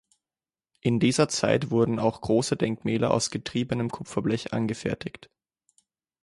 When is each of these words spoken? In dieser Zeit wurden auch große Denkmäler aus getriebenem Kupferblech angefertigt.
In 0.79 0.99
dieser 0.99 1.29
Zeit 1.29 1.69
wurden 1.69 1.99
auch 1.99 2.21
große 2.21 2.57
Denkmäler 2.57 3.11
aus 3.11 3.29
getriebenem 3.29 3.91
Kupferblech 3.91 4.51
angefertigt. 4.51 5.29